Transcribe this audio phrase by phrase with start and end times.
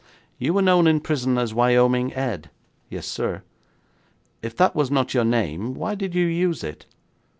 [0.39, 2.49] 'You were known in prison as Wyoming Ed?'
[2.89, 3.43] 'Yes, sir.'
[4.41, 6.87] 'If that was not your name, why did you use it?'